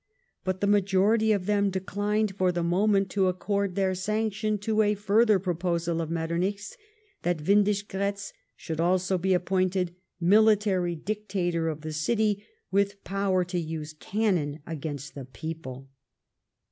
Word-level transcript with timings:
But 0.43 0.61
the 0.61 0.65
majority 0.65 1.31
of 1.31 1.45
them 1.45 1.69
declined, 1.69 2.35
for 2.35 2.51
the 2.51 2.63
moment, 2.63 3.07
to 3.11 3.27
accord 3.27 3.75
their 3.75 3.93
sanction 3.93 4.57
to 4.57 4.81
a 4.81 4.95
further 4.95 5.37
proposal 5.37 6.01
of 6.01 6.09
Metternich's, 6.09 6.75
that 7.21 7.37
Windischgratz 7.45 8.33
should 8.55 8.79
also 8.79 9.19
be 9.19 9.35
appointed 9.35 9.93
military 10.19 10.95
dictator 10.95 11.67
of 11.69 11.81
the 11.81 11.93
city, 11.93 12.43
with 12.71 13.03
power 13.03 13.45
to 13.45 13.59
use 13.59 13.93
cannon 13.93 14.59
against 14.65 15.13
the 15.13 15.25
people. 15.25 15.87